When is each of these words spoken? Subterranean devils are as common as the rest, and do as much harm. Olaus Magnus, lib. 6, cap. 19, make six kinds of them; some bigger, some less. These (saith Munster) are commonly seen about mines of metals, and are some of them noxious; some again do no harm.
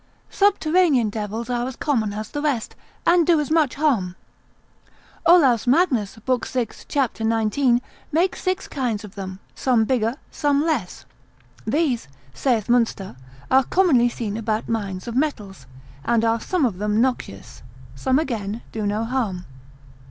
Subterranean 0.31 1.11
devils 1.11 1.47
are 1.47 1.67
as 1.67 1.75
common 1.75 2.11
as 2.11 2.31
the 2.31 2.41
rest, 2.41 2.75
and 3.05 3.23
do 3.27 3.39
as 3.39 3.51
much 3.51 3.75
harm. 3.75 4.15
Olaus 5.27 5.67
Magnus, 5.67 6.17
lib. 6.25 6.43
6, 6.43 6.85
cap. 6.85 7.19
19, 7.19 7.79
make 8.11 8.35
six 8.35 8.67
kinds 8.67 9.03
of 9.03 9.13
them; 9.13 9.37
some 9.53 9.85
bigger, 9.85 10.15
some 10.31 10.65
less. 10.65 11.05
These 11.67 12.07
(saith 12.33 12.67
Munster) 12.67 13.15
are 13.51 13.63
commonly 13.63 14.09
seen 14.09 14.37
about 14.37 14.67
mines 14.67 15.07
of 15.07 15.15
metals, 15.15 15.67
and 16.03 16.25
are 16.25 16.39
some 16.41 16.65
of 16.65 16.79
them 16.79 16.99
noxious; 16.99 17.61
some 17.93 18.17
again 18.17 18.63
do 18.71 18.87
no 18.87 19.03
harm. 19.03 19.45